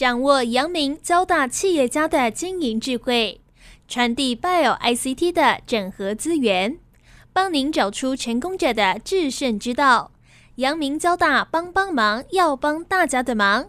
[0.00, 3.38] 掌握阳明交大企业家的经营智慧，
[3.86, 6.78] 传递 Bio ICT 的整合资源，
[7.34, 10.12] 帮您找出成功者的制胜之道。
[10.54, 13.68] 阳明交大帮帮忙，要帮大家的忙。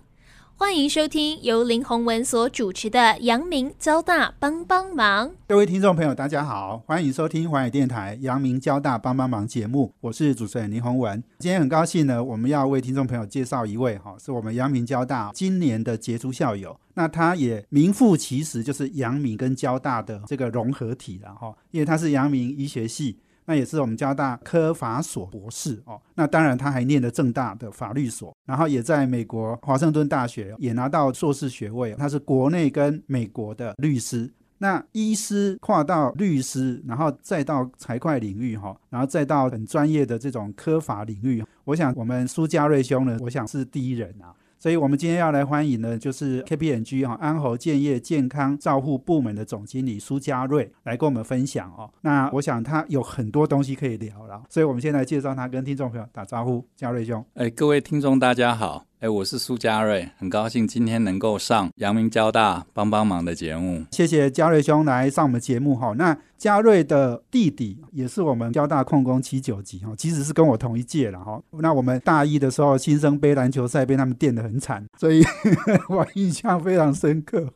[0.61, 5.27] 欢迎收听由林宏文所主持的《阳明交大帮帮忙》。
[5.47, 11.21] 各位听众朋友，大家好，欢迎收听华语电台《阳明交大帮帮忙》节目，我是主持人林宏文。
[11.39, 16.79] 今天很高兴呢，我们要为听众朋友介绍一位哈，是我们阳明交大今年的杰出校友。
[16.93, 23.17] 那他也名副其实，就是阳明跟交大的这个融合体了哈，因为他是阳明医学系。
[23.45, 34.31] 那也是我们交大科法所博士哦，那当然他还念了正大的法律所，然后也在美国华盛顿大学也拿到硕士学位，他是国内跟美国的律师。
[34.59, 44.31] 那医师跨到律师，然后再到财会领域哈，然后再到很专业的这种科法领域，我想我们苏家瑞兄呢，我想是第一人啊。
[44.61, 51.91] 所以，我们今天要来欢迎的，就是 KPMG 哈安侯建业健康照护部门的总经理苏家瑞来跟我们分享哦。
[52.01, 57.25] 那我想他有很多东西可以聊了，所以我们先来介绍他，跟听众朋友打招呼，嘉瑞兄。
[57.33, 58.90] 哎，各位听众大家好。
[59.01, 63.83] 哎，我是苏嘉瑞，很高兴今天能够上阳明交大帮帮忙的节目。
[63.89, 65.95] 谢谢嘉瑞兄来上我们节目哈。
[65.97, 71.41] 那嘉瑞的弟弟也是我们交大控工七九级哈，其实是跟我同一届了哈。
[71.49, 75.23] 那我们大一的时候新生杯篮球赛被他们垫得很惨，所以
[75.89, 77.51] 我印象非常深刻。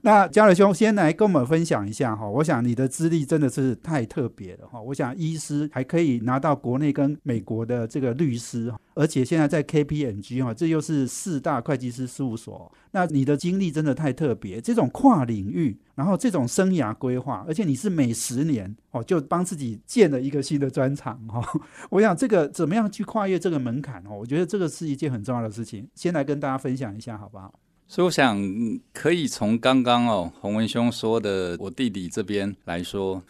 [0.02, 4.80] 那嘉瑞兄先来跟我们分享一下哈，我想你的资历真的是太特别了哈。
[4.80, 8.72] 我想医师还可以拿到国内跟美国的这个律师。
[8.94, 12.70] 而且现在在 KPMG 哈，这又是四大会计师事务所。
[12.90, 21.42] 那你的经历真的太特别，这种跨领域，然后这种生涯规划，而且你是每十年哦就帮自己建了一个新的专长哈。
[21.88, 24.18] 我想这个怎么样去跨越这个门槛哦？
[24.18, 25.88] 我觉得这个是一件很重要的事情。
[25.94, 27.54] 先来跟大家分享一下好不好？
[27.90, 28.40] 所以我想
[28.92, 33.20] 可以从刚刚哦洪文兄说的我弟弟这边来说，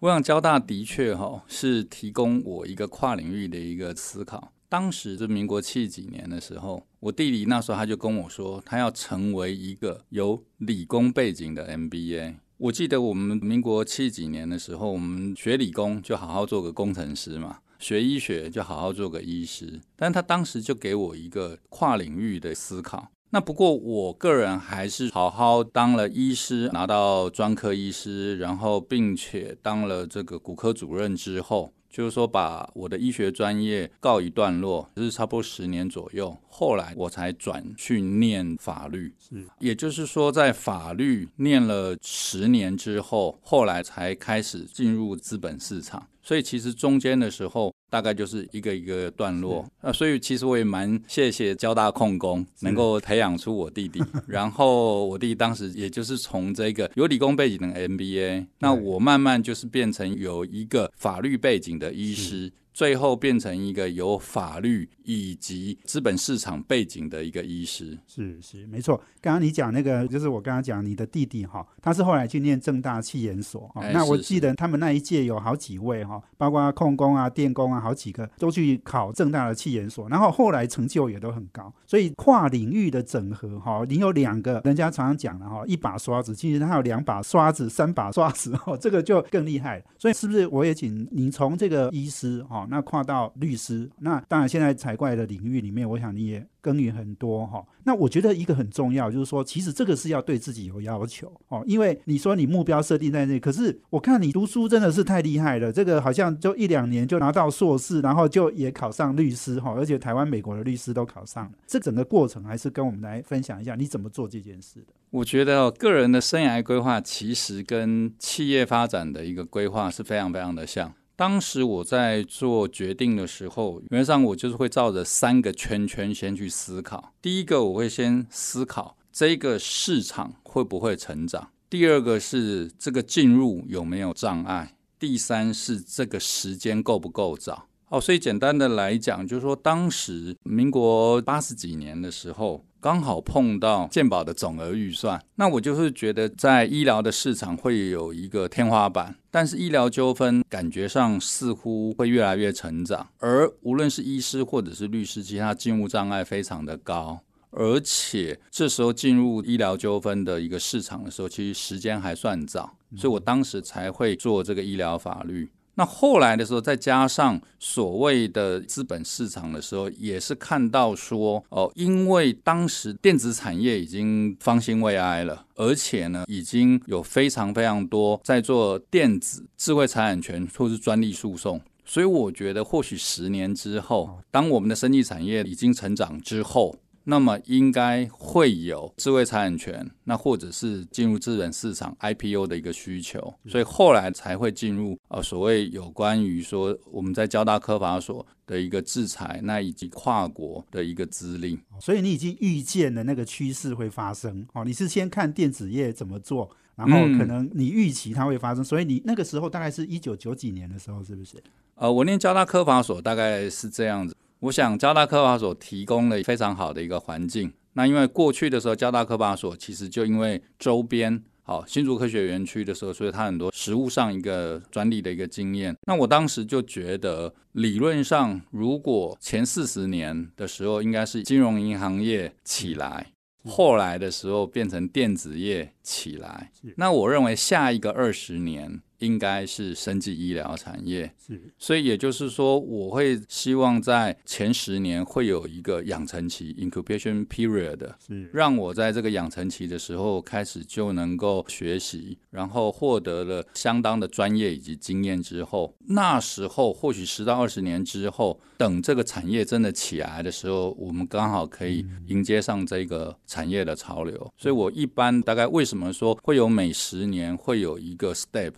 [0.00, 4.52] 我想交大的确哈是提供我一个跨领域的一个思考。
[4.68, 12.34] 当时是民国七几年的时候，我弟弟那时候他就跟我说，他要成为一个有理工背景的 MBA。
[12.56, 19.80] 我记得我们民国七几年的时候，我们学理工就好好做个工程师嘛，学医学就好好做个医师。
[19.94, 23.12] 但他当时就给我一个跨领域的思考。
[23.30, 31.72] 那不过我个人还是好好当了医师，拿到专科医师，然后并且当了这个骨科主任之后。
[31.90, 36.36] 就是说，把我的医学专业告一段落，就是差不多十年左右。
[36.46, 46.06] 后来我才转去念法律，是，也就是说，在法律念了十年之后，后来才开始进入资本市场。
[46.28, 49.90] 所以其实中间的时候，大概就是一个一个段落啊。
[49.90, 62.52] 所以其实我也蛮谢谢交大控工能够培养出我弟弟， 然后我弟弟当时也就是从这个有理工背景的 MBA，那我慢慢就是变成有一个法律背景的医师。
[62.78, 68.96] 最后变成一个有法律以及资本市场背景的一个医师，是是没错。
[69.20, 73.82] 刚刚你讲那个，就是我刚刚讲你的弟弟哈，他是后来去念正大气研所啊。
[73.90, 81.74] 那我记得他们那一届有好几位哈，包括控工啊、电工啊，好几个都去考正大的气研所，然后后来成就也都很高。
[81.84, 89.82] 所以跨领域的整合哈，你有两个人家常常讲的哈，一把刷子，其实他有两把刷子、三把刷子哦，这个就更厉害。
[89.98, 92.67] 所以是不是我也请你从这个医师哈？
[92.70, 97.64] 那跨到律师，那当然现在财会的领域里面，我想你也耕耘很多哈。
[97.84, 111.52] 那我觉得一个很重要，就是说，其实这个是要对自己有要求哦，因为你说你目标设定在那，可是我看你读书真的是太厉害了，这个好像就一两年就拿到硕士，然后就也考上律师哈，而且台湾、美国的律师都考上了。
[111.66, 114.92] 这整个过程还是跟我们来分享一下，你怎么做这件事的？
[115.10, 120.92] 我觉得个人的生涯规划其实跟企业发展的一个规划是非常非常的像。
[121.18, 127.12] 当时我在做决定的时候，原则上我就是会照着三个圈圈先去思考。
[127.20, 137.66] 第一个，我会先思考这个市场会不会成长；第二个是这个进入有没有障碍；第三是这个时间够不够早。
[137.88, 142.64] 哦，所以简单的来讲，就是说当时民国八十几年的时候。
[142.80, 157.18] 刚好碰到健保的总额预算，那我就是觉得在医疗的市场会有一个天花板，但是医疗纠纷感觉上似乎会越来越成长，而无论是医师或者是律师，其实他进入障碍非常的高，
[157.50, 165.50] 而且这时候进入医疗纠纷的一个市场的时候，其实时间还算早，所以我当时才会做这个医疗法律。
[165.78, 186.76] 那后来的时候，再加上所谓的资本市场的时候，也是看到说，哦，因为当时电子产业已经方兴未艾了，而且呢，已经有非常非常多在做电子智慧财产权或是专利诉讼，所以我觉得或许十年之后，当我们的生技产业已经成长之后。
[187.10, 201.58] 那么应该会有智慧财产权，那或者是进入资本市场 IPO 的一个需求，所以后来才会进入呃所谓有关于说我们在交大科法所的一个制裁，那以及跨国的一个资历。
[201.80, 204.62] 所以你已经预见了那个趋势会发生哦。
[204.62, 211.42] 你是先看电子业怎么做，然后可能你预期它会发生，所以你那个时候大概是一九九几年的时候，是不是？
[211.76, 214.14] 呃，我念交大科法所大概是这样子。
[214.40, 217.52] 我想交大科法所提供了非常好的一个环境。
[217.72, 225.76] 那因为过去的时候，交大科法所其实就因为周边好新竹科学园区的时候，所以它很多实物上一个专利的一个经验。
[225.86, 233.06] 那我当时就觉得，理论上如果前四十年的时候应该是金融银行业起来，
[233.44, 238.80] 后来的时候变成电子业起来，那我认为下一个二十年。
[238.98, 264.32] 应该是生技医疗产业，是，所以也就是说，我会希望在前十年会有一个养成期 （incubation period），是，让我在这个养成期的时候开始就能够学习，然后获得了相当的专业以及经验之后，那时候或许十到二十年之后，等这个产业真的起来的时候，我们刚好可以迎接上这个产业的潮流。
[264.36, 268.54] 所以我一般大概为什么说会有每十年会有一个 step？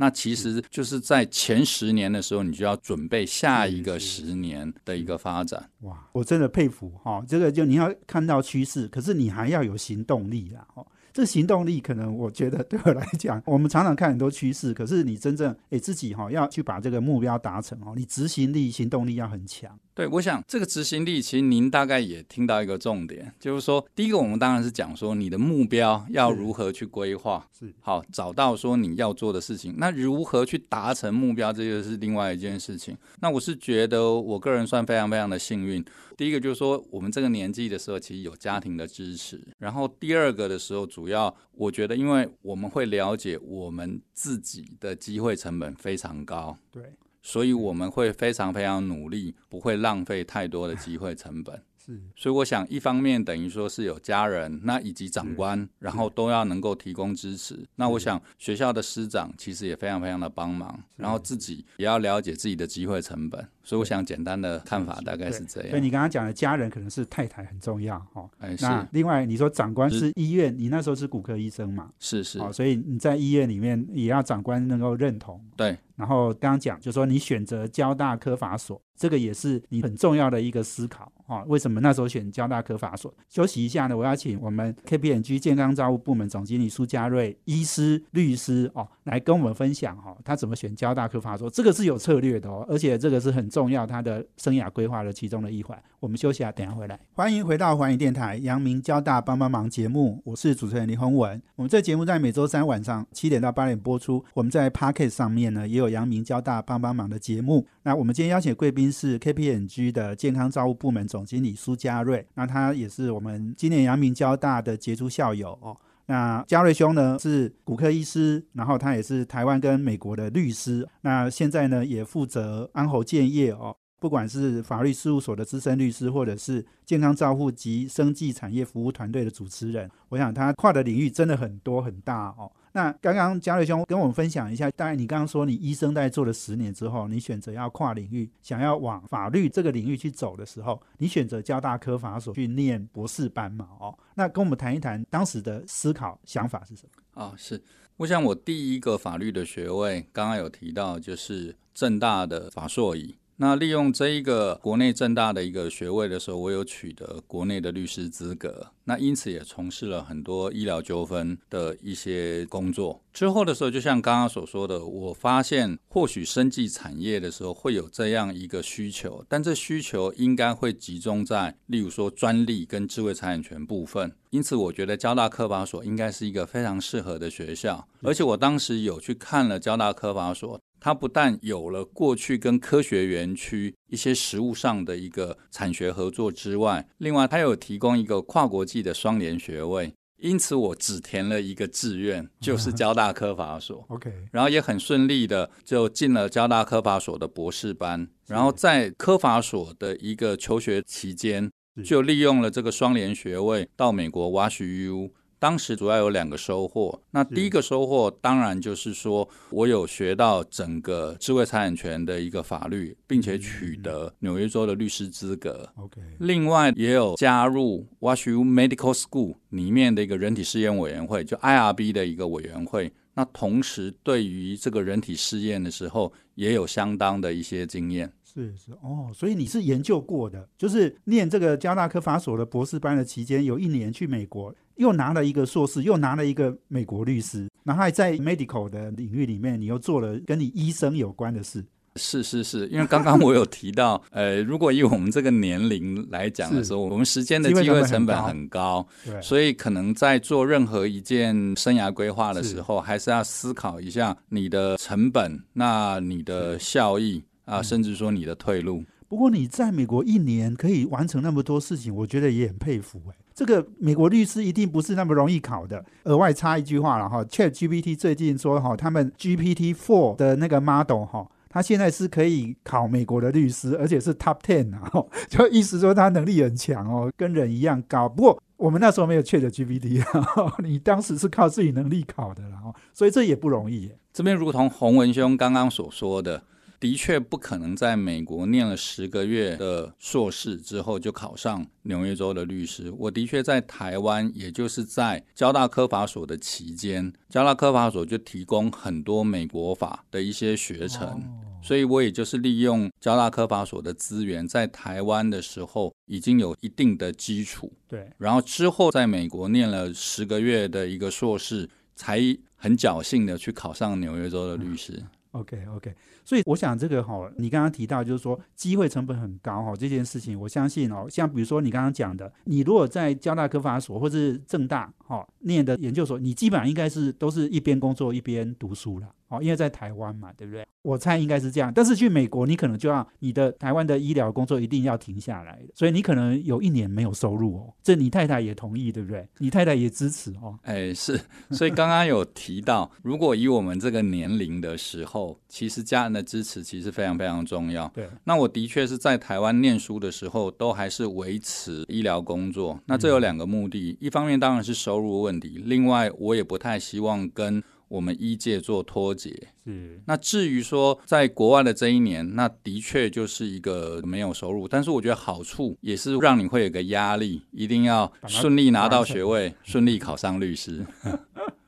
[0.00, 5.68] 那其实就是在前十年的时候，你就要准备下一个十年的一个发展。
[5.80, 10.66] 哇，我真的佩服哈，这个就你要看到趋势，可是你还要有行动力啦。
[10.74, 10.86] 哦。
[11.12, 19.78] 这行动力可能我觉得对我来讲，我们常常看很多趋势，可是你真正诶自己哈要去把这个目标达成哦，你执行力、行动力要很强。
[20.00, 32.96] 对，我想这个执行力，其实您大概也听到一个重点，就是说，第一个我们当然是讲说你的目标要如何去规划，是好找到说你要做的事情，那如何去达成目标，这就是另外一件事情。
[33.20, 35.84] 那我是觉得我个人算非常非常的幸运。
[36.16, 39.38] 第一个就是说，我们这个年纪的时候，其实有家庭的支持。
[39.58, 46.84] 然后第二个的时候，主要我觉得，因为我们会了解我们自己的机会成本非常高，对，
[47.22, 51.62] 所以我们会非常非常努力，不会浪费太多的机会成本。
[51.82, 57.58] 是，所以我想，一方面等于说是有家人，那以及长官，然后都要能够提供支持。
[57.76, 63.48] 那我想学校的师长其实也非常非常的帮忙，然后自己也要了解自己的机会成本。
[63.62, 65.70] 所以我想简单的看法大概是这样。
[65.70, 68.28] 所以你刚刚讲的家人可能是太太很重要哈。
[68.38, 71.90] 哎，那另外你说长官是医院，你那时候是骨科医生嘛？
[71.98, 72.38] 是是。
[72.38, 75.40] 哦，所以你在医院里面也要长官能够认同。
[75.56, 75.76] 对。
[75.96, 81.42] 然后刚刚讲，就说你选择交大科法所，这个也是你很重要的一个思考啊。
[81.42, 83.14] 为什么那时候选交大科法所？
[83.28, 91.50] 休息一下呢，我要请我们 KPMG 健康照护部门总经理苏家瑞医师、律师哦，来跟我们分享哈，他怎么选交大科法所？
[91.50, 95.76] 这个是有策略的哦，而且这个是很重要，他的生涯规划的其中的一环。
[95.98, 96.98] 我们休息下，等下回来。
[97.12, 101.42] 欢迎回到环宇电台阳明交大帮帮忙节目，我是主持人李宏文。
[101.56, 104.24] 我们这节目在每周三晚上七点到八点播出。
[104.32, 107.66] 我们在 Pocket 上面呢，也有阳明交大帮帮忙的节目。
[107.82, 115.76] 那我们今天邀请贵宾是 KPNG 的健康照护部门总经理苏家瑞，那他也是我们今年阳明交大的杰出校友哦。
[116.10, 120.84] 那嘉瑞兄呢是骨科医师，然后他也是台湾跟美国的律师。
[121.02, 123.76] 那现在呢也负责安侯建业哦。
[124.00, 132.50] 不管是法律事务所的资深律师，或者是健康照护及生计产业服务团队的主持人，我想他跨的领域真的很多很大哦。
[132.72, 143.68] 那刚刚嘉瑞兄跟我们分享一下，当然你刚刚说你医生在做了十年之后，你选择要跨领域，想要往法律这个领域去走的时候，你选择交大科法所去念博士班嘛？
[143.80, 147.22] 哦，那跟我们谈一谈当时的思考想法是什么？
[147.22, 147.60] 啊，是，
[147.96, 153.16] 我想我第一个法律的学位，刚刚有提到就是正大的法硕乙。
[153.42, 163.02] 那利用这一个国内正大的一个学位的时候，我有取得国内的律师资格，那因此也从事了很多医疗纠纷的一些工作。
[163.14, 174.12] 之后的时候，就像刚刚所说的，我发现或许生技产业的时候会有这样一个需求，但这需求应该会集中在，例如说专利跟智慧财产权部分。
[174.28, 180.60] 因此，我觉得交大科法所应该是一个非常适合的学校，而且我当时有去看了交大科法所。
[180.80, 189.92] 它不但有了过去跟科学园区一些实物上的一个产学合作之外，另外它有提供一个跨国际的双联学位。
[190.22, 193.82] 因此我只填了一个志愿，就是 交大科法所。
[193.88, 201.50] OK，然后也很顺利的就进了交大科法所的博士班，然后在科法所的一个求学期间，
[201.82, 205.10] 就利用了这个双联学位到美国 Wash U。
[205.40, 215.66] 当时主要有两个收获，那第一个收获当然就是说我有学到整个智慧财产权的一个法律，并且取得纽约州的律师资格。
[215.76, 222.92] OK，另外也有加入 Wash U Medical School 里面的一个人体试验委员会，就 IRB 的一个委员会。
[223.14, 228.12] 那同时对于这个人体试验的时候，也有相当的一些经验。
[228.22, 241.62] 是是哦，所以你是研究过的，就是念这个交大科法所的博士班的期间，有一年去美国，又拿了一个硕士，又拿了一个美国律师，然后还在 medical 的领域里面，你又做了跟你医生有关的事。
[241.96, 258.82] 是是是，因为刚刚我有提到， 呃，如果以我们这个年龄来讲的时候，我们时间的机会成本很高，对，所以可能在做任何一件生涯规划的时候，还是要思考一下你的成本，那你的效益啊，甚至说你的退路。
[259.08, 263.14] 不过你在美国一年可以完成那么多事情，我觉得也很佩服哎。
[263.40, 265.82] 这个美国律师一定不是那么容易考的。
[266.04, 271.26] 额外插一句话了哈，Chat GPT 最近说哈，他们 GPT Four 的那个 model 哈。
[271.48, 274.92] 他现在是可以考美国的律师，而且是 Top Ten 啊，
[275.30, 278.06] 就意思说他能力很强哦，跟人一样高。
[278.06, 282.60] 不过我们那时候没有 Chat GPT 啊， 你当时是靠自己能力考的啦，
[282.92, 283.98] 所以这也不容易耶。
[284.12, 286.42] 这边如同洪文兄刚刚所说的。
[286.80, 292.90] 的确不可能在美国念了十个月的硕士之后就考上纽约州的律师。
[292.96, 312.18] 我的确在台湾，也就是在交大科法所的期间，交大科法所就提供很多美国法的一些学程，哦所以我也就是利用交大科法所的资源，在台湾的时候已经有一定的基础，对，然后之后在美国念了十个月的一个硕士，才
[312.56, 315.04] 很侥幸的去考上纽约州的律师。
[315.32, 315.94] OK OK，
[316.30, 330.64] 所以我想这个哈，你刚刚提到就是说机会成本很高哈，这件事情我相信哦，像比如说你刚刚讲的，你如果在交大科法所或是正大哈念的研究所，你基本上应该是都是一边工作一边读书了哦，因为在台湾嘛，对不对？
[330.82, 339.28] 我猜应该是这样，但是去美国你可能就要你的台湾的医疗工作一定要停下来，所以你可能有一年没有收入哦，这你太太也同意对不对？
[339.38, 341.20] 你太太也支持哦，哎，是，
[341.50, 347.88] 所以刚刚有提到，如果以我们这个年龄的时候，其实家人的支持其实非常非常重要。
[347.94, 352.80] 对，那我的确是在台湾念书的时候，都还是维持医疗工作。
[352.86, 359.48] 那这有两个目的，一方面当然是收入问题，另外我也不太希望跟我们医界做脱节。
[359.64, 370.84] 是那至于说在国外的这一年，那的确就是一个没有收入，但是我觉得好处也是让你会有个压力，一定要顺利拿到学位，顺利考上律师。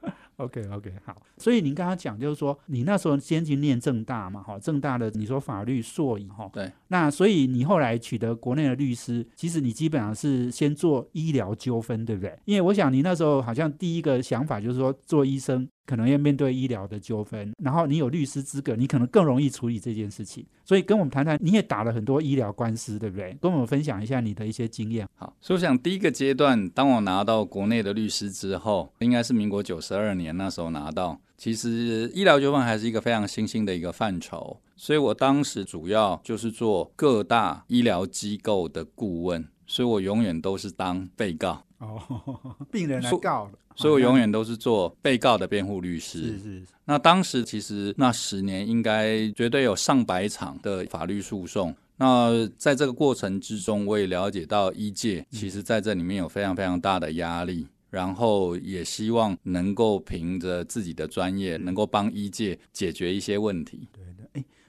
[0.44, 12.36] OK OK 好，所以您刚刚讲就是说，你那时候先去念正大嘛，哈，正大的你说法律硕以哈，对，那所以你后来取得国内的律师，其实你基本上是先做医疗纠纷，对不对？
[12.44, 20.46] 因为我想你那时候好像第一个想法就是说，做医生可能要面对医疗的纠纷，然后你有律师资格，你可能更容易处理这件事情。
[20.64, 23.36] 所以跟我们谈谈，你也打了很多医疗官司，对不对？
[23.40, 25.06] 跟我们分享一下你的一些经验。
[25.16, 31.20] 好，所以我想第一个阶段，当我拿到国内的律师之后，应该是民国九十二年那时候拿到。
[31.36, 41.98] 其实医疗纠纷还是一个非常新兴的一个范畴，所以我当时主要就是做各大医疗机构的顾问，所以我永远都是当被告，哦，
[42.70, 46.18] 病人来告了，所以我永远远都是做被告的辩护律师。
[46.18, 51.74] 是是那当时其实那十年应该绝对有上百场的法律诉讼。
[51.96, 63.88] 那在这个过程之中，我也了解到医界其实在这里面有非常非常大的压力，然后也希望能够凭着自己的专业，能够帮医界解决一些问题。
[63.90, 64.04] 对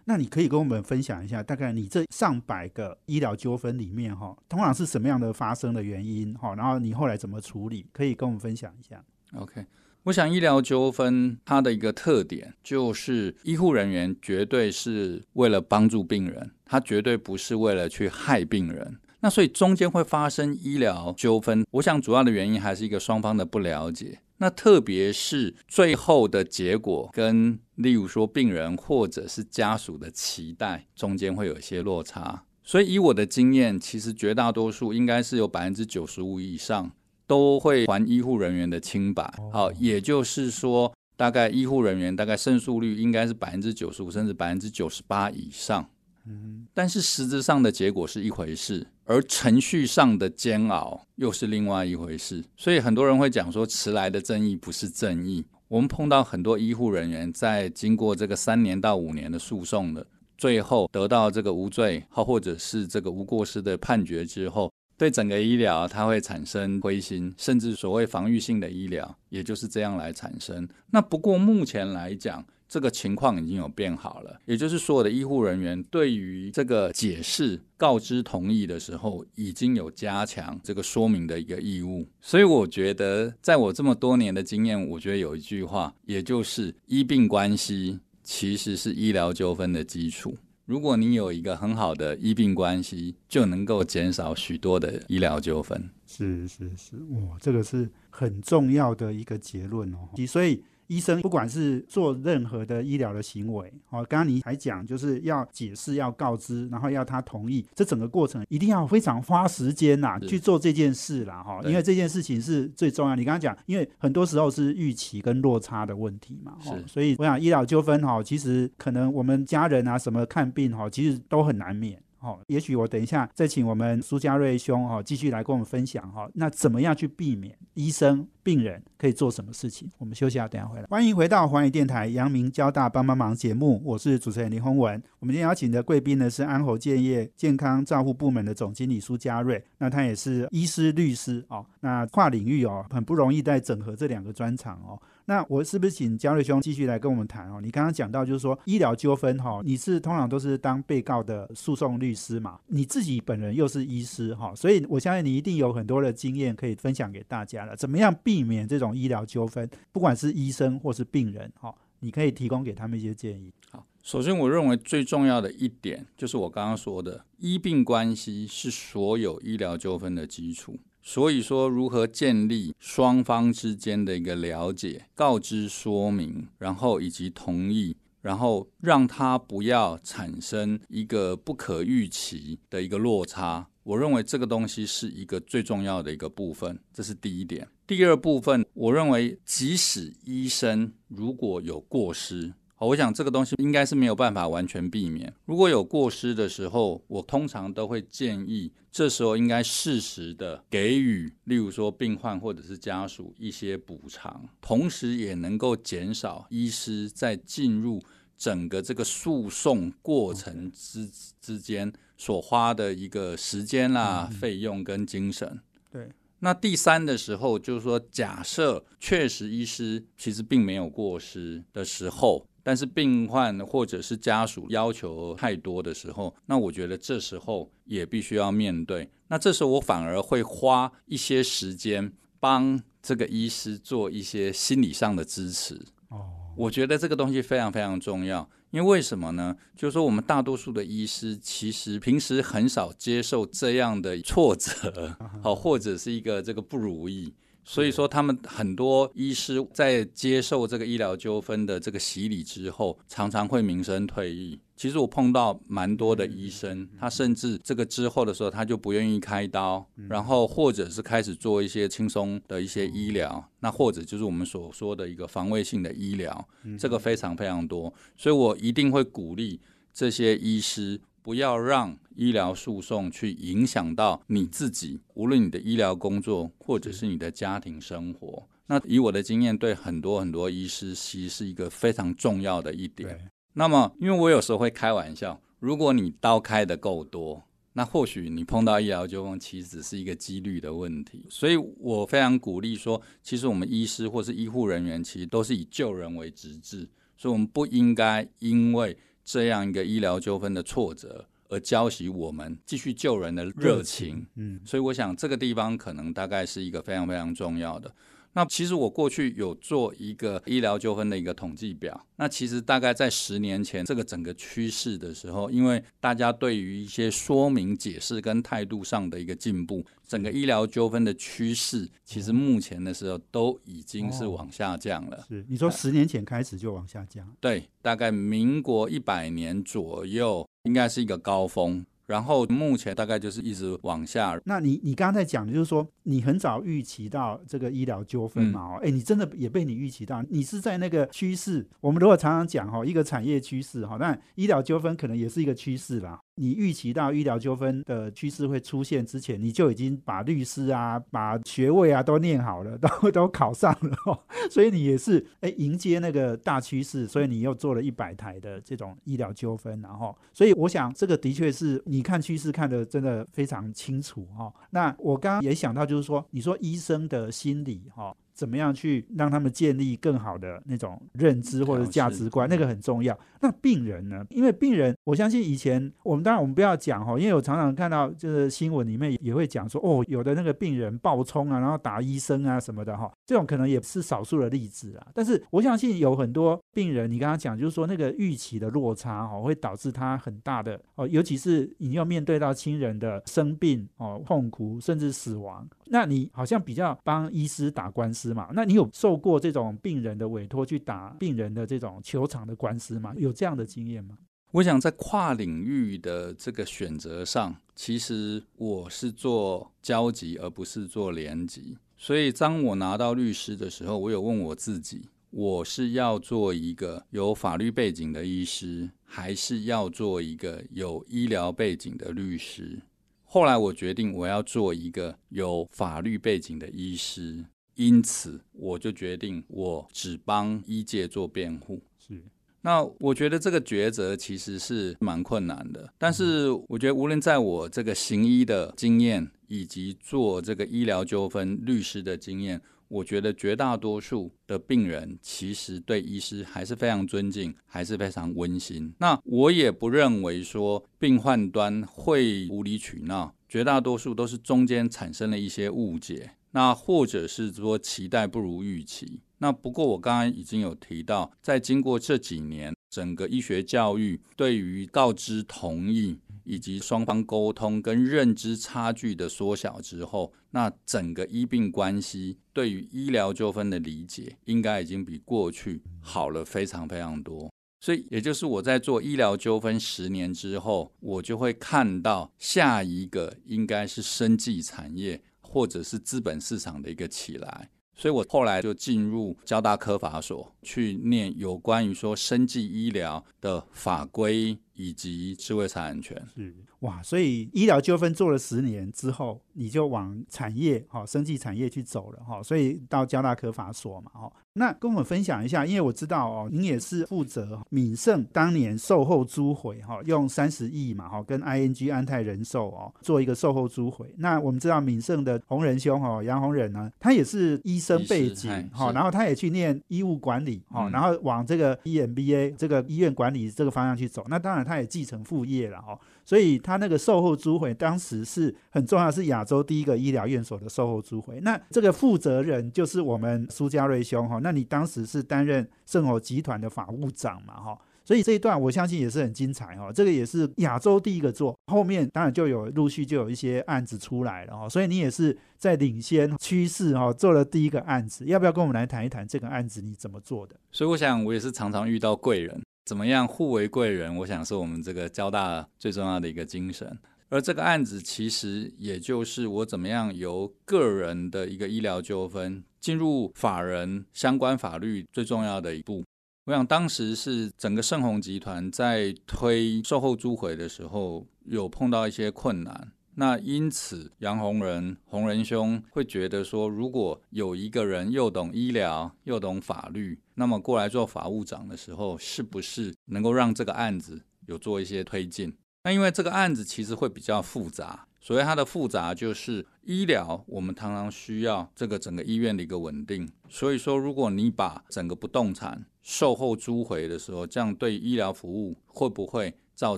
[0.05, 6.53] 那你可以跟我们分享一下，大概你这上百个医疗纠纷里面哈，通常是什么样的发生的原因哈？
[6.55, 7.85] 然后你后来怎么处理？
[7.93, 9.03] 可以跟我们分享一下。
[9.35, 9.65] OK，
[10.03, 18.97] 我想医疗纠纷它的一个特点就是医护人员绝对是为了帮助病人，他绝对不是为了去害病人。
[19.21, 24.19] 那所以中间会发生医疗纠纷，我想主要的原因还是一个双方的不了解。
[24.43, 32.43] 那特别是最后的结果跟例如说病人或者是家属的期待中间会有一些落差。
[32.61, 36.91] 所以以我的经验，其实绝大多数应该是有百分之九十五以上
[37.25, 39.33] 都会还医护人员的清白。
[39.49, 45.89] 好，也就是说，大概医护人员大概胜诉率应该是百分之九十五甚至百分之九十八以上。
[46.25, 52.43] 嗯，但是实质上的结果是一回事，而程序上的煎熬又是另外一回事。
[52.55, 55.45] 所以很多人会讲说，迟来的正义不是正义。
[55.67, 60.05] 我们碰到很多医护人员在经过这个三年到五年的诉讼的，
[60.37, 64.71] 最后得到这个无罪或或者是这个无过失的判决之后。
[64.95, 70.69] 对整个医疗，它会产生灰心，甚至所谓防御性的医疗，也就是这样来产生。
[70.91, 82.07] 那不过目前来讲，这个情况已经有变好了，也就是所有的医护人员对于这个解释、告知同意的时候，已经有加强这个说明的一个义务。
[82.19, 90.35] 所以我觉得，在我这么多年的经验，我觉得有一句话，也就是医病关系其实是医疗纠纷的基础。
[90.65, 95.89] 如果你有一个很好的医病关系，就能够减少许多的医疗纠纷。
[96.07, 100.09] 是是是，哇，这个是很重要的一个结论哦。
[100.25, 100.63] 所以。
[100.87, 113.15] 医生不管是做任何的医疗的行为，哦，刚刚你还讲就是要解释、要告知，然后要他同意，这整个过程一定要非常花时间呐去做这件事啦，哈，因为这件事情是最重要。
[113.15, 122.01] 你刚刚讲，因为很多时候是预期跟落差的问题嘛，是，所以我想医疗纠纷哈，其实可能我们家人啊什么看病哈，其实都很难免。
[122.23, 129.89] 哦，也许我等一下再请我们苏家瑞兄哈继续来跟我们分享哈，那怎么样去避免医生病人可以做什么事情？
[129.97, 130.85] 我们休息下，等下回来。
[130.85, 135.03] 欢迎回到环宇电台阳明交大帮帮忙节目，我是主持人林宏文。
[135.19, 144.97] 我们今天邀请的贵宾呢是安侯建业健康照护部门的总经理苏家瑞，那他也是医师律师哦，那跨领域哦很不容易在整合这两个专长哦。
[145.25, 147.61] 那我是不是请嘉瑞兄继续来跟我们谈哦？
[147.61, 152.59] 你刚刚讲到就是说医疗纠纷哈，你是通常都是当被告的诉讼律师嘛？
[152.67, 157.75] 你自己本人又是医师哈，所以我相信你一定有很多的经验可以分享给大家了。
[157.75, 159.69] 怎么样避免这种医疗纠纷？
[159.91, 163.53] 不管是医生或是病人哈，你可以提供给他们一些建议。
[163.71, 170.77] 好，首先我认为最重要的一点就是我刚刚说的医病关系是所有医疗纠纷的基础。
[171.05, 187.67] 所以说，如何建立双方之间的一个了解、告知、说明，然后以及同意，然后让他不要产生一个不可预期的一个落差，我认为这个东西是一个最重要的一个部分，这是第一点。
[187.85, 192.53] 第二部分，我认为即使医生如果有过失。
[192.79, 195.33] 我想这个东西应该是没有办法完全避免。
[195.45, 208.03] 如果有过失的时候，我通常都会建议，这时候应该适时的给予，例如说病患或者是家属一些补偿，同时也能够减少医师在进入
[208.37, 211.09] 整个这个诉讼过程之
[211.39, 215.61] 之间所花的一个时间啦、费用跟精神。
[215.89, 216.09] 对。
[216.39, 222.45] 那第三的时候，就是说，假设确实医师其实并没有过失的时候。
[222.63, 229.09] 但是病患或者是家属要求太多的时候，那我觉得这时候也必须要面对。
[229.27, 235.75] 那这时候我反而会花一些时间帮这个医师做一些心理上的支持。
[236.09, 238.49] 哦，我觉得这个东西非常非常重要。
[238.71, 239.55] 因为为什么呢？
[239.75, 247.33] 就是说我们大多数的医师其实平时很少接受这样的挫折， 好或者是一个这个不如意。
[247.65, 254.59] 所以说，他们很多医师在接受这个医疗纠纷的这个洗礼之后，常常会名声退役。
[254.75, 266.45] 其实我碰到蛮多的医生，他甚至这个之后的时候，他就不愿意开刀，然后或者是开始做一些轻松的一些医疗，那或者就是我们所说的一个防卫性的医疗，
[266.77, 267.93] 这个非常非常多。
[268.17, 269.61] 所以我一定会鼓励
[269.93, 270.99] 这些医师。
[271.23, 278.47] 不要让医疗诉讼去影响到你自己，无论你的医疗工作或者是你的家庭生活。
[278.67, 283.31] 那以我的经验，对很多很多医师，其实是一个非常重要的一点。
[283.53, 291.25] 那么，因为我有时候会开玩笑，如果你刀开的够多，那或许你碰到医疗纠纷，其实只是一个几率的问题。
[291.29, 298.97] 所以我非常鼓励说，其实我们医师或是医护人员，其实都是以救人为直至，所以我们不应该因为。
[299.23, 304.25] 这样一个医疗纠纷的挫折，而浇熄我们继续救人的热情。
[304.35, 307.93] 嗯，所以我想这个地方可能大概是一个非常非常重要的。
[308.33, 312.05] 那其实我过去有做一个医疗纠纷的一个统计表。
[312.15, 325.25] 那其实大概在十年前这个整个趋势的时候，因为大家对于一些说明、解释跟态度上的一个进步，整个医疗纠纷的趋势，其实目前的时候都已经是往下降了。
[325.27, 327.27] 是你说十年前开始就往下降？
[327.39, 331.85] 对，大概民国一百年左右，应该是一个高峰。
[332.05, 334.39] 然后目前大概就是一直往下。
[334.45, 338.75] 那你你刚刚在讲的就是说，你很早预期到这个医疗纠纷嘛？
[338.75, 341.67] 哦，哎，你真的也被你预期到，你是在那个趋势。
[341.79, 346.19] 我们如果常常讲哈，一个产业趋势哈，但医疗纠纷可能也是一个趋势啦。
[346.35, 364.51] 你预期到医疗纠纷的趋势会出现之前，你就已经把律师啊、把学位啊都念好了， 都都考上了，所以你也是哎迎接那个大趋势，所以你又做了一百台的这种医疗纠纷，然后，所以我想这个的确是你看趋势看的真的非常清楚哈。
[364.71, 368.15] 那我刚刚也想到，就是说，你说医生的心理哈。
[368.33, 373.17] 怎么样去让他们建立更好的那种认知或者价值观，那个很重要。
[373.39, 374.25] 那病人呢？
[374.29, 385.07] 因为病人，我相信以前我们当然我们不要讲哈，因为我常常看到就是新闻里面也会讲说，哦，有的那个病人暴冲啊，然后打医生啊什么的哈，这种可能也是少数的例子啊。
[385.13, 398.22] 但是我相信有很多病人，你刚刚讲就是说那个预期的落差哦，会导致他很大的哦，尤其是你要面对到亲人的生病哦、痛苦甚至死亡，那你好像比较帮医师打官司。
[398.31, 398.49] 嘛？
[398.53, 403.11] 那你有受过这种病人的委托去打病人的这种球场的官司吗？
[403.17, 404.15] 有这样的经验吗？
[404.51, 411.75] 我想在跨领域的这个选择上，其实我是做交集而不是做连级。
[411.97, 422.79] 所以当我拿到律师的时候，我有问我自己：我是要做一个有法律背景的医师，还是要做一个有医疗背景的律师？
[423.23, 427.43] 后来我决定我要做一个有法律背景的医师。
[427.75, 431.81] 因此，我就决定我只帮医界做辩护。
[431.97, 432.21] 是，
[432.61, 435.93] 那我觉得这个抉择其实是蛮困难的。
[435.97, 448.93] 但是，我觉得无论在我这个行医的经验，以及做这个医疗纠纷律师的经验，我觉得绝大多数的病人其实对医师还是非常尊敬，还是非常温馨。
[448.99, 456.31] 那我也不认为说病患端会无理取闹，绝大多数都是中间产生了一些误解。
[456.53, 459.21] 那或者是说期待不如预期。
[459.39, 477.51] 那不过我刚刚已经有提到，在经过这几年整个医学教育对于告知同意以及双方沟通跟认知差距的缩小之后，那整个医病关系对于医疗纠纷的理解，应该已经比过去好了非常非常多。
[477.81, 485.21] 所以也就是我在做医疗纠纷十年之后，我就会看到下一个应该是生技产业。
[485.53, 496.21] 或者是资本市场的一个起来，所以我后来就进入交大科法所去念有关于说生技医疗的法规以及智慧财产权。
[496.35, 504.31] 是哇，所以医疗纠纷做了十年之后，你就往产业哈，生技产业去走了哈，所以到交大科法所嘛哈。
[504.55, 514.13] 那跟我们分享一下，因为我知道哦，您也是负责敏盛当年售后租回哈，用三十亿嘛哈，跟 ING 安泰人寿哦做一个售后租回。
[514.17, 524.25] 那我们知道敏盛的洪仁兄哈，杨洪仁呢，他也是医生背景哈，然后他也去念医务管理哈，然后往这个 EMBA 这个医院管理这个方向去走。
[524.27, 531.39] 那当然他也继承父业了哈，所以他那个售后租回当时是很重要，是亚洲第一个医疗院所的售后租回。
[531.41, 534.39] 那这个负责人就是我们苏家瑞兄哈。
[534.41, 537.55] 那你当时是担任盛火集团的法务长嘛？
[537.55, 539.91] 哈，所以这一段我相信也是很精彩哈。
[539.91, 544.69] 这个也是亚洲第一个做，后面当然就有陆续就有一些案子出来了哈。
[544.69, 548.25] 所以你也是在领先趋势哈，做了第一个案子。
[548.25, 550.55] 要不要跟我们来谈一谈这个案子你怎么做的？
[550.71, 554.15] 所以我想我也是常常遇到贵人，怎么样互为贵人？
[554.17, 556.97] 我想是我们这个交大最重要的一个精神。
[557.29, 566.03] 而这个案子其实也就是我怎么样由个人的一个医疗纠纷进入法人相关法律最重要的一步。
[566.45, 585.55] 我想当时是整个盛虹集团在推售后租回的时候有碰到一些困难，那因此杨洪仁洪仁兄会觉得说，如果有一个人又懂医疗又懂法律，那么过来做法务长的时候，是不是能够让这个案子有做一些推进？
[585.83, 593.29] 那因为这个案子其实会比较复杂，所以它的复杂就是医疗，我们常常需要这个整个医院的一个稳定。
[593.49, 599.97] 所以说，如果你把整个不动产售后租回的时候，这样对医疗服务会不会造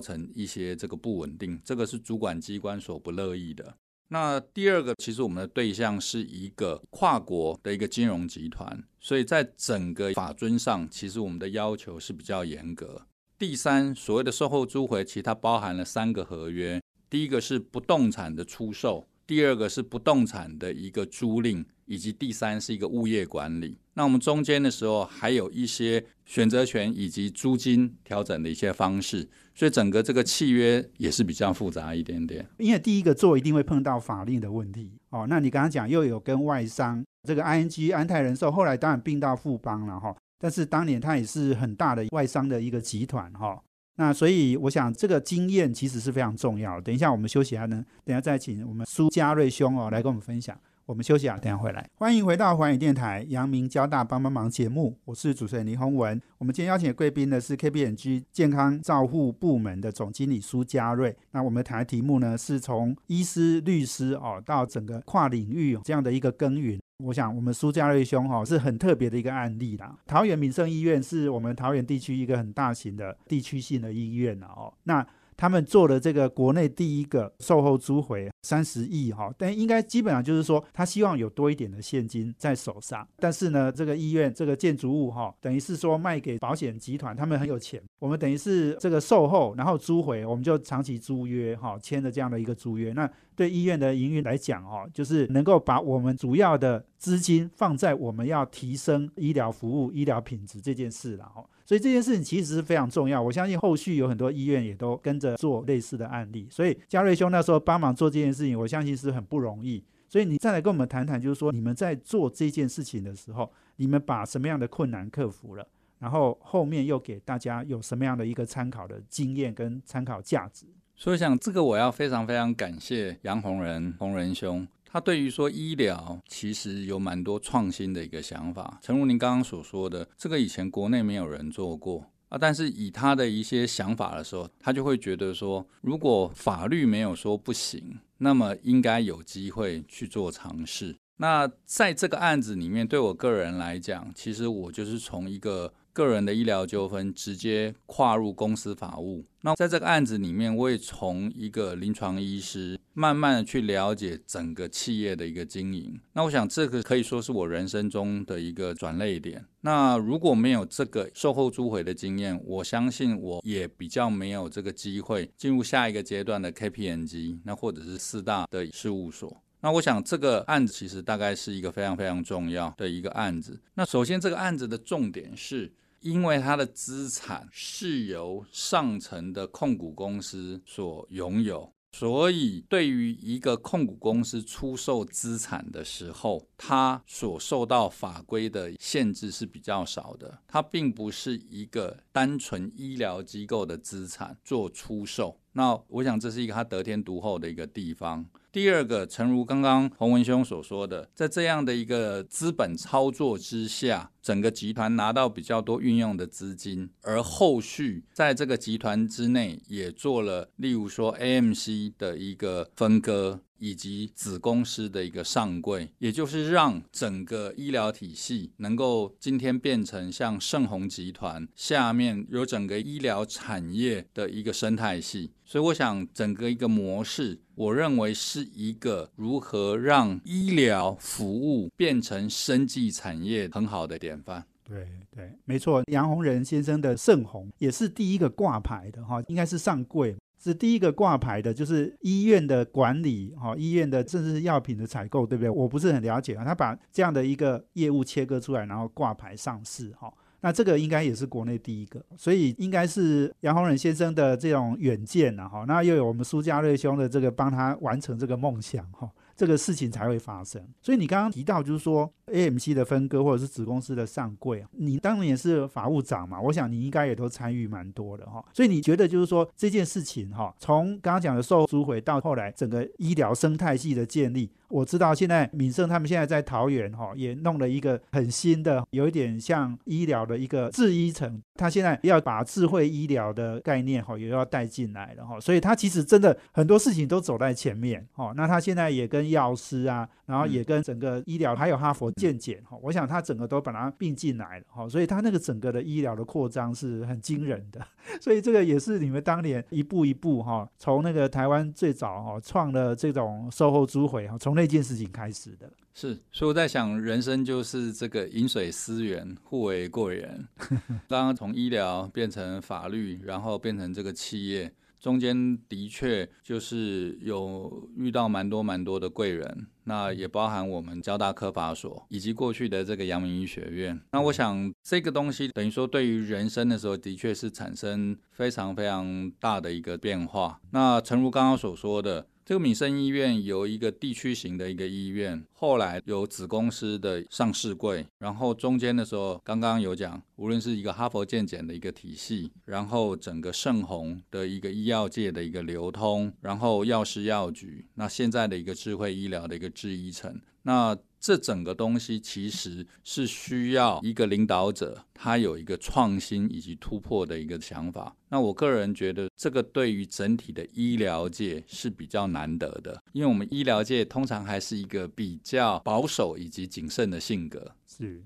[0.00, 1.60] 成一些这个不稳定？
[1.64, 3.76] 这个是主管机关所不乐意的。
[4.08, 13.06] 那第二个，其实我们的对象是一个跨国的一个金融集团，所以在整个法尊上，其实我们的要求是比较严格。
[13.38, 16.82] 第三，所谓的售后租回，其实它包含了三个合约。
[17.08, 23.76] 第一个是不动产的出售，第二个是不动产的一个租赁，以及第三是一个物业管理。
[23.94, 32.46] 那我们中间的时候还有一些选择权以及租金调整的一些方式，所以整个这个契约也是比较复杂一点点。
[32.58, 35.26] 因为第一个做一定会碰到法令的问题哦。
[35.28, 40.14] 那你刚刚讲又有跟外商这个 ING 安泰人寿，后来当然并到富邦了哈。
[40.38, 43.58] 但是当年它也是很大的外商的一个集团哈，
[43.96, 46.80] 那所以我想这个经验其实是非常重要。
[46.80, 50.56] 等一下我们休息一下呢，等下再请我们苏家瑞兄哦来跟我们分享。
[50.84, 51.84] 我们休息啊，等下回来。
[51.96, 56.22] 欢迎回到环宇电台阳明交大帮帮忙节目，我是主持人林宏文。
[56.38, 61.16] 我们今天邀请的贵宾呢是 KPMG 健康照护部门的总经理苏家瑞。
[61.32, 66.78] 那我们谈的题目呢是从医师、律师哦到整个跨领域这样的一个耕耘。
[67.04, 69.94] 我想我们苏家瑞兄哈是很特别的一个案例啦。
[70.06, 74.72] 桃园民生医院是我们桃园地区一个很大型的地区性的医院了哦。
[74.84, 83.06] 那他们做了这个国内第一个售后租回三十亿哈，但应该基本上就是说，他希望有多一点的现金在手上。
[83.16, 87.82] 但是呢，这个医院这个建筑物哈，等于是说卖给保险集团，他们很有钱。
[87.98, 92.92] 我们等于是这个售后，然后租回，我们就长期租约哈，签的这样的一个租约。
[92.92, 101.44] 那对医院的营运来讲哈，就是能够把我们主要的资金放在我们要提升医疗服务、医疗品质这件事了哈。
[101.66, 106.46] 所以这件事情其实是非常重要，我相信后续有很多医院也都跟着做类似的案例。
[106.48, 109.82] 所以嘉瑞兄那时候帮忙做这件事情，我相信是很不容易。
[110.08, 115.66] 所以你再来跟我们谈谈，就是说你们在做这件事情的时候，你们把什么样的困难克服了，
[115.98, 120.66] 然后后面又给大家有什么样的一个参考的经验跟参考价值。
[120.94, 124.66] 所以想这个我要非常非常感谢杨红仁红仁兄。
[124.88, 132.38] 他对于说医疗其实有蛮多创新的一个想法，诚如您刚刚所说的，这个以前国内没有人做过啊。
[132.38, 140.96] 但是以他的一些想法的时候，他就会觉得说，如果法律没有说不行，那么应该有机会去做尝试。
[141.18, 145.72] 那在这个案子里面，对我个人来讲，其实我就是从一个。
[145.96, 155.98] 个人的医疗纠纷直接跨入公司法务，那在这个案子里面，我也从一个临床医师慢慢的去了解整个企业的一个经营。
[156.12, 159.42] 那我想这个可以说是我人生中的一个转泪点。
[159.62, 169.42] 那如果没有这个售后租回的经验，我相信我也比较没有这个机会进入下一个阶段的 KPMG，那或者是四大的事务所。
[169.60, 173.60] 那我想这个案子其实大概是一个非常非常重要的一个案子。
[173.74, 175.72] 那首先这个案子的重点是。
[176.02, 190.38] 因为它的资产是由上层的控股公司所拥有，所以对于一个控股公司出售资产的时候，它所受到法规的限制是比较少的。
[190.46, 195.40] 它并不是一个单纯医疗机构的资产做出售。
[195.52, 198.24] 那我想这是一个它得天独厚的一个地方。
[198.56, 213.42] 第二个，诚如刚刚洪文兄所说的，在这样的一个资本操作之下，整个集团拿到比较多运用的资金，而后续在这个集团之内也做了，例如说 AMC 的一个分割。
[213.58, 225.30] 以及子公司的一个上柜，也就是让整个医疗体系能够今天变成像盛虹集团下面有整个医疗产业的一个生态系。
[225.42, 234.15] 所以，我想整个一个模式，我认为是一个如何让医疗服务变成生计产业很好的点
[234.64, 240.16] 对对，没错，杨洪仁先生的盛虹也是第一个挂牌的哈，应该是上柜。
[240.38, 245.50] 是第一个挂牌的，就是医院的管理，哈，医院的甚至是药品的采购，对不对？
[245.50, 246.44] 我不是很了解啊。
[246.44, 260.62] 他把这样的一个业务切割出来，然后挂牌上市，哈，那这个应该也是国内第一个，所以应该是杨洪仁先生的这种远见呐，哈，那又有我们苏家瑞兄的这个帮他完成这个梦想，哈，这个事情才会发生。
[260.82, 262.12] 所以你刚刚提到就是说。
[262.32, 268.44] AMC 的分割或者是子公司的上柜啊，你当年也是法务长嘛，我想你应该也都参与蛮多的哈。
[268.52, 288.32] 所以你觉得就是说这件事情哈，从刚刚讲的受租回到后来整个医疗生态系的建立，我知道现在敏盛他们现在在桃园哈也弄了一个很新的，有一点像医疗的一个智医城，他现在要把智慧医疗的概念哈也要带进来了哈，所以他其实真的很多事情都走在前面哈。
[288.36, 292.12] 那他现在也跟药师啊，然后也跟整个医疗还有哈佛。
[292.16, 297.86] 渐渐哈，我想它整个都把它并进来了哈，所以它那个整个的医疗的扩张是很惊人的，
[298.22, 305.70] 所以这个也是你们当年一步一步哈，从那个台湾最早哈创了这种售后租回哈，从那件事情开始的。
[305.92, 310.48] 是，所以我在想，人生就是这个饮水思源，互为贵人。
[311.08, 314.72] 刚刚从医疗变成法律，然后变成这个企业。
[315.06, 324.00] 中间的确就是有遇到蛮多蛮多的贵人，那也包含我们交大科法所以及过去的这个阳明医学院。
[324.10, 330.60] 那我想这个东西等于说对于人生的时候，的确是产生非常非常大的一个变化。
[330.72, 332.26] 那诚如刚刚所说的。
[332.46, 350.94] 这个民生医院有一个地区型的一个医院，后来有子公司的上市柜，然后中间的时候刚刚有讲，无论是一个哈佛健检的一个体系，然后整个盛虹的一个医药界的一个流通，然后药师药局，那现在的一个智慧医疗的一个制医城，那。
[351.18, 358.14] 这整个东西其实是需要一个领导者，他有一个创新以及突破的一个想法。
[358.28, 367.72] 那我个人觉得，这个对于整体的医疗界是比较难得的，因为我们医疗界通常还是一个比较保守以及谨慎的性格。
[367.88, 368.22] 是。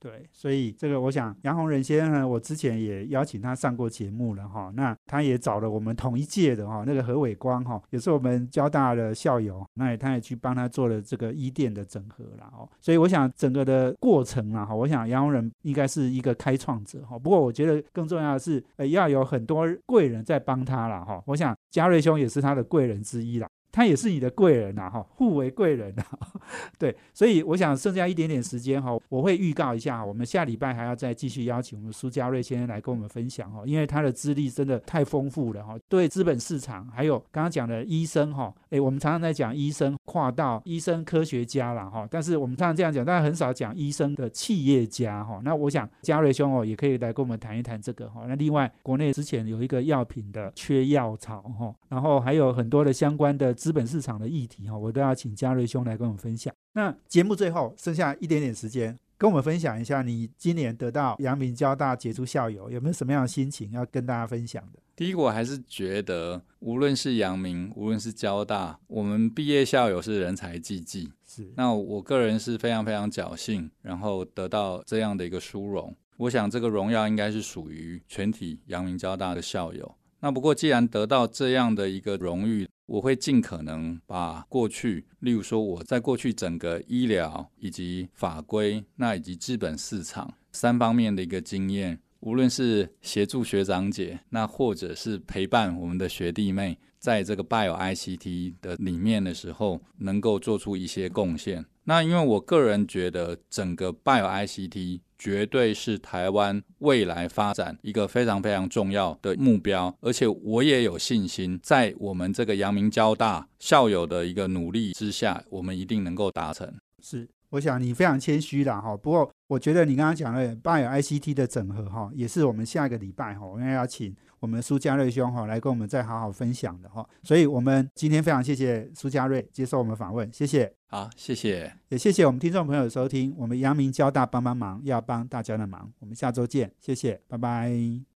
[0.00, 4.72] 对，所以这个我想杨洪仁先生，我之前也邀请他上过节目了哈。
[4.76, 12.68] 那他也找了我们同一届的哈，那个何伟光哈，也是我们交大的校友，那他也去帮他做了这个医电的整合了哦。
[12.80, 17.18] 所以我想整个的过程啊哈，我想杨洪仁应该是一个开创者哈。
[17.18, 21.20] 不过我觉得更重要的是，呃，要有很多贵人在帮他了哈。
[21.26, 23.48] 我想嘉瑞兄也是他的贵人之一啦。
[23.78, 26.02] 他也是你的贵人呐，哈，互为贵人呐，
[26.76, 53.54] 对，所以我想剩下一点点时间哈，我会预告一下，我们下礼拜还要再继续邀请我们苏家瑞先生来跟我们分享哈，因为他的资历真的太丰富了哈，对资本市场还有刚刚讲的医生哈，诶，我们常常在讲医生跨到医生科学家了哈，但是我们常常这样讲，但是很少讲医生的企业家哈，那我想嘉瑞兄哦也可以来跟我们谈一谈这个哈，那另外国内之前有一个药品的缺药潮哈，然后还有很多的相关的。
[53.68, 56.50] 资本市场的议题哈，我都要请嘉瑞兄来跟我们分享。
[56.72, 64.78] 那节目最后剩下一点点时间，跟我们分享一下你今年得到阳明交大杰出校友，有没有什么样的心情要跟大家分享的？
[64.96, 71.12] 第一个，我还是觉得，无论是阳明，无论是交大，我们毕业校友是人才济济。
[71.26, 75.94] 是，那我个人是非常非常侥幸，然后得到这样的一个殊荣。
[76.16, 79.94] 我想这个荣耀应该是属于全体阳明交大的校友。
[80.20, 101.66] 那不过，既然得到这样的一个荣誉，我会尽可能把过去，例如说我在过去整个医疗以及法规，那以及资本市场三方面的一个经验，无论是协助学长姐，那或者是陪伴我们的学弟妹，在这个 Bio ICT 的里面的时候，能够做出一些贡献。
[101.88, 116.70] 那因为我个人觉得，整个 Bio ICT 绝对是台湾未来发展一个非常非常重要的目标，而且我也有信心，在我们这个阳明交大校友的一个努力之下，我们一定能够达成。
[117.02, 118.94] 是，我想你非常谦虚啦，哈。
[118.94, 124.14] 不过我觉得你刚刚讲的 Bio ICT 的整合，哈，也是我们下一个礼拜，哈，我们要请。
[124.40, 130.72] 我们苏家瑞兄哈来跟我们再好好分享的哈，所以我们今天非常谢谢苏家瑞接受我们访问，谢谢。
[130.90, 133.34] 好，谢谢，也谢谢我们听众朋友的收听。
[133.36, 135.92] 我们阳明交大帮帮忙，要帮大家的忙。
[135.98, 138.00] 我们下周见，谢谢，拜拜。